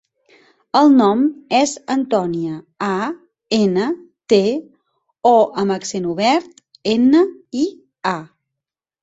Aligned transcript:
El 0.77 0.87
nom 0.99 1.19
és 1.57 1.73
Antònia: 1.95 2.53
a, 2.85 2.93
ena, 3.59 3.91
te, 4.33 4.41
o 5.35 5.35
amb 5.65 5.77
accent 5.77 6.09
obert, 6.15 6.65
ena, 6.97 7.23
i, 7.67 7.69
a. 8.17 8.17